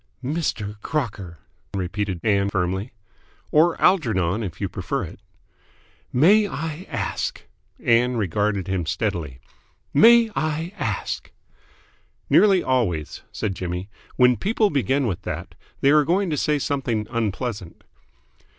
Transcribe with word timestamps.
"Mr. 0.25 0.81
Crocker!" 0.81 1.37
repeated 1.75 2.19
Ann 2.23 2.49
firmly. 2.49 2.91
"Or 3.51 3.79
Algernon, 3.79 4.41
if 4.41 4.59
you 4.59 4.67
prefer 4.67 5.03
it." 5.03 5.19
"May 6.11 6.47
I 6.47 6.87
ask" 6.89 7.45
Ann 7.79 8.17
regarded 8.17 8.65
him 8.67 8.87
steadily. 8.87 9.37
"May 9.93 10.31
I 10.35 10.73
ask." 10.75 11.29
"Nearly 12.31 12.63
always," 12.63 13.21
said 13.31 13.53
Jimmy, 13.55 13.91
"when 14.15 14.37
people 14.37 14.71
begin 14.71 15.05
with 15.05 15.21
that, 15.21 15.53
they 15.81 15.91
are 15.91 16.03
going 16.03 16.31
to 16.31 16.35
say 16.37 16.57
something 16.57 17.05
unpleasant." 17.11 17.83